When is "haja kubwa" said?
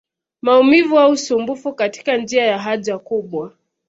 2.59-3.53